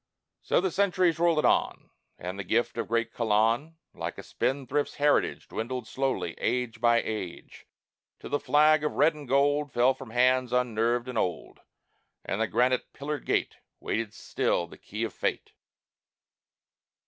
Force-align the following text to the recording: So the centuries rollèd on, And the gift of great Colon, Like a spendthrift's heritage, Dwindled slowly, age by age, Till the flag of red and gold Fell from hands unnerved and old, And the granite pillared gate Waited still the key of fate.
So 0.41 0.59
the 0.59 0.71
centuries 0.71 1.17
rollèd 1.19 1.43
on, 1.43 1.91
And 2.17 2.39
the 2.39 2.43
gift 2.43 2.75
of 2.79 2.87
great 2.87 3.13
Colon, 3.13 3.77
Like 3.93 4.17
a 4.17 4.23
spendthrift's 4.23 4.95
heritage, 4.95 5.47
Dwindled 5.47 5.87
slowly, 5.87 6.33
age 6.39 6.81
by 6.81 7.03
age, 7.03 7.67
Till 8.19 8.31
the 8.31 8.39
flag 8.39 8.83
of 8.83 8.93
red 8.93 9.13
and 9.13 9.27
gold 9.27 9.71
Fell 9.71 9.93
from 9.93 10.09
hands 10.09 10.51
unnerved 10.51 11.07
and 11.07 11.19
old, 11.19 11.59
And 12.25 12.41
the 12.41 12.47
granite 12.47 12.93
pillared 12.93 13.27
gate 13.27 13.57
Waited 13.79 14.11
still 14.15 14.65
the 14.65 14.79
key 14.79 15.03
of 15.03 15.13
fate. 15.13 15.51